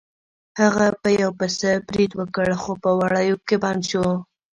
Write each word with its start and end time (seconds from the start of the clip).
هغه 0.61 0.85
په 1.01 1.09
یو 1.21 1.31
پسه 1.39 1.71
برید 1.87 2.11
وکړ 2.19 2.47
خو 2.61 2.71
په 2.83 2.89
وړیو 2.99 3.35
کې 3.47 3.55
بند 3.63 3.81
شو. 3.89 4.05